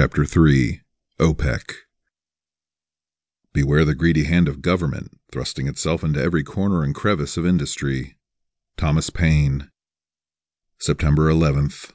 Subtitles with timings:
[0.00, 0.80] Chapter 3
[1.18, 1.72] OPEC
[3.52, 8.16] Beware the greedy hand of government, thrusting itself into every corner and crevice of industry.
[8.76, 9.72] Thomas Paine.
[10.78, 11.94] September 11th.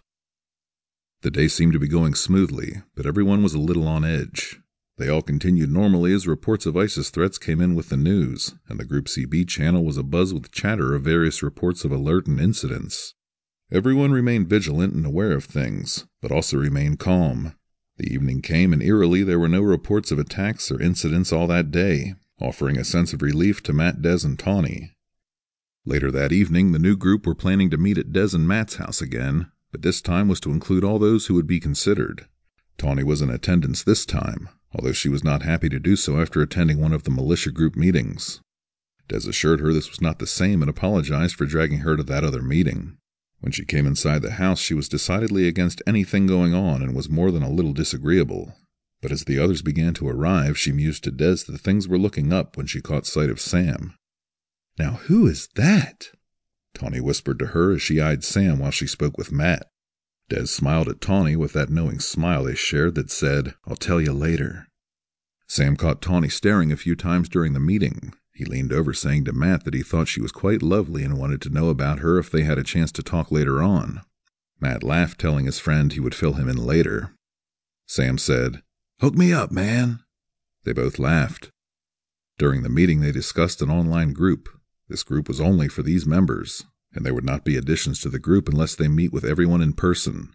[1.21, 4.59] The day seemed to be going smoothly, but everyone was a little on edge.
[4.97, 8.77] They all continued normally as reports of ISIS threats came in with the news, and
[8.77, 13.13] the Group CB channel was abuzz with chatter of various reports of alert and incidents.
[13.71, 17.55] Everyone remained vigilant and aware of things, but also remained calm.
[17.97, 21.71] The evening came, and eerily there were no reports of attacks or incidents all that
[21.71, 24.95] day, offering a sense of relief to Matt, Des, and Tawny.
[25.85, 29.01] Later that evening, the new group were planning to meet at Des and Matt's house
[29.01, 32.25] again, but this time was to include all those who would be considered.
[32.77, 36.41] Tawny was in attendance this time, although she was not happy to do so after
[36.41, 38.41] attending one of the militia group meetings.
[39.07, 42.23] Des assured her this was not the same and apologized for dragging her to that
[42.23, 42.97] other meeting.
[43.43, 47.09] When she came inside the house, she was decidedly against anything going on and was
[47.09, 48.55] more than a little disagreeable.
[49.01, 52.31] But as the others began to arrive, she mused to Des that things were looking
[52.31, 53.95] up when she caught sight of Sam.
[54.79, 56.11] Now who is that?
[56.73, 59.69] Tawny whispered to her as she eyed Sam while she spoke with Matt.
[60.29, 64.13] Des smiled at Tawny with that knowing smile they shared that said, I'll tell you
[64.13, 64.69] later.
[65.49, 69.33] Sam caught Tawny staring a few times during the meeting, he leaned over, saying to
[69.33, 72.31] Matt that he thought she was quite lovely and wanted to know about her if
[72.31, 74.01] they had a chance to talk later on.
[74.59, 77.13] Matt laughed, telling his friend he would fill him in later.
[77.85, 78.63] Sam said,
[79.01, 79.99] Hook me up, man.
[80.63, 81.51] They both laughed.
[82.37, 84.49] During the meeting, they discussed an online group.
[84.87, 88.19] This group was only for these members, and there would not be additions to the
[88.19, 90.33] group unless they meet with everyone in person.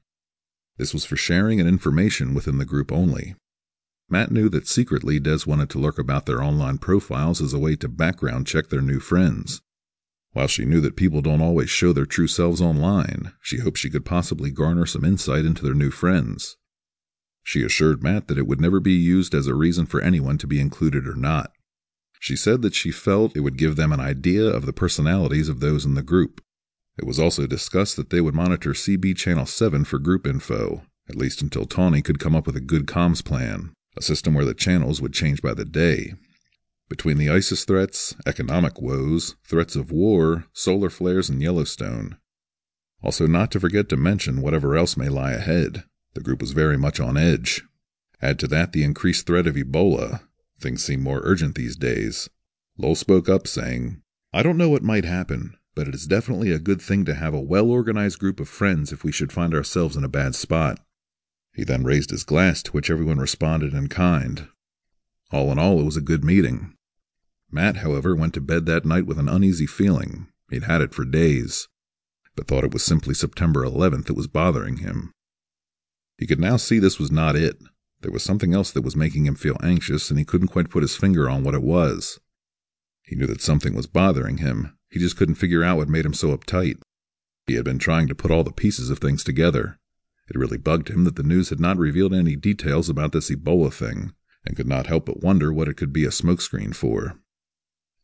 [0.76, 3.34] This was for sharing and information within the group only.
[4.10, 7.76] Matt knew that secretly Des wanted to lurk about their online profiles as a way
[7.76, 9.60] to background check their new friends.
[10.32, 13.90] While she knew that people don't always show their true selves online, she hoped she
[13.90, 16.56] could possibly garner some insight into their new friends.
[17.42, 20.46] She assured Matt that it would never be used as a reason for anyone to
[20.46, 21.52] be included or not.
[22.18, 25.60] She said that she felt it would give them an idea of the personalities of
[25.60, 26.42] those in the group.
[26.98, 31.14] It was also discussed that they would monitor CB Channel 7 for group info, at
[31.14, 34.54] least until Tawny could come up with a good comms plan a system where the
[34.54, 36.14] channels would change by the day.
[36.88, 42.16] Between the ISIS threats, economic woes, threats of war, solar flares, and Yellowstone.
[43.02, 45.84] Also, not to forget to mention whatever else may lie ahead.
[46.14, 47.62] The group was very much on edge.
[48.20, 50.22] Add to that the increased threat of Ebola.
[50.60, 52.28] Things seem more urgent these days.
[52.76, 56.58] Lowell spoke up, saying, I don't know what might happen, but it is definitely a
[56.58, 59.96] good thing to have a well organized group of friends if we should find ourselves
[59.96, 60.80] in a bad spot.
[61.58, 64.46] He then raised his glass, to which everyone responded in kind.
[65.32, 66.74] All in all, it was a good meeting.
[67.50, 70.28] Matt, however, went to bed that night with an uneasy feeling.
[70.52, 71.66] He'd had it for days,
[72.36, 75.10] but thought it was simply September 11th that was bothering him.
[76.16, 77.58] He could now see this was not it.
[78.02, 80.84] There was something else that was making him feel anxious, and he couldn't quite put
[80.84, 82.20] his finger on what it was.
[83.02, 84.78] He knew that something was bothering him.
[84.90, 86.78] He just couldn't figure out what made him so uptight.
[87.48, 89.80] He had been trying to put all the pieces of things together.
[90.28, 93.72] It really bugged him that the news had not revealed any details about this Ebola
[93.72, 94.12] thing,
[94.44, 97.18] and could not help but wonder what it could be a smokescreen for.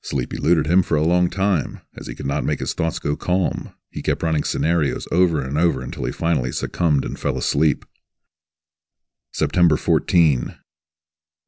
[0.01, 3.17] Sleep eluded him for a long time, as he could not make his thoughts go
[3.17, 3.75] calm.
[3.91, 7.85] He kept running scenarios over and over until he finally succumbed and fell asleep.
[9.33, 10.57] September 14.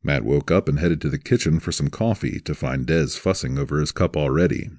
[0.03, 3.59] Matt woke up and headed to the kitchen for some coffee to find Des fussing
[3.59, 4.71] over his cup already.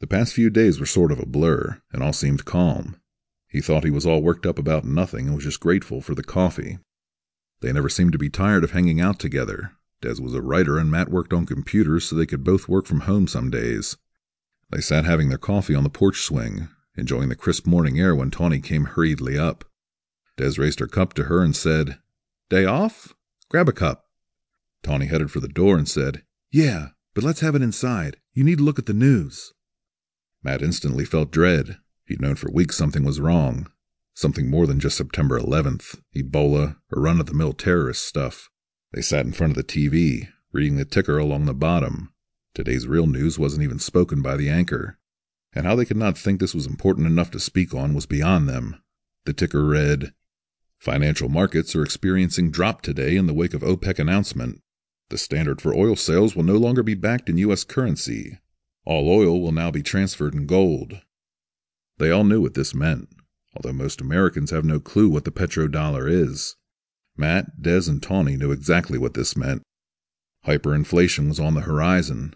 [0.00, 2.96] The past few days were sort of a blur, and all seemed calm,
[3.54, 6.24] he thought he was all worked up about nothing and was just grateful for the
[6.24, 6.78] coffee.
[7.60, 9.70] They never seemed to be tired of hanging out together.
[10.00, 13.02] Des was a writer and Matt worked on computers so they could both work from
[13.02, 13.96] home some days.
[14.72, 16.66] They sat having their coffee on the porch swing,
[16.96, 19.64] enjoying the crisp morning air when Tawny came hurriedly up.
[20.36, 21.98] Des raised her cup to her and said,
[22.50, 23.14] Day off?
[23.48, 24.06] Grab a cup.
[24.82, 28.16] Tawny headed for the door and said, Yeah, but let's have it inside.
[28.32, 29.54] You need to look at the news.
[30.42, 31.78] Matt instantly felt dread.
[32.06, 33.68] He'd known for weeks something was wrong.
[34.14, 38.48] Something more than just September 11th, Ebola, or run of the mill terrorist stuff.
[38.92, 42.12] They sat in front of the TV, reading the ticker along the bottom.
[42.54, 44.98] Today's real news wasn't even spoken by the anchor.
[45.52, 48.48] And how they could not think this was important enough to speak on was beyond
[48.48, 48.80] them.
[49.24, 50.12] The ticker read
[50.78, 54.60] Financial markets are experiencing drop today in the wake of OPEC announcement.
[55.08, 57.64] The standard for oil sales will no longer be backed in U.S.
[57.64, 58.38] currency.
[58.84, 61.00] All oil will now be transferred in gold.
[61.98, 63.08] They all knew what this meant,
[63.54, 66.56] although most Americans have no clue what the petrodollar is.
[67.16, 69.62] Matt, Des, and Tawny knew exactly what this meant.
[70.46, 72.34] Hyperinflation was on the horizon.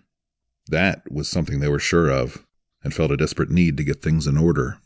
[0.69, 2.45] That was something they were sure of,
[2.83, 4.79] and felt a desperate need to get things in order.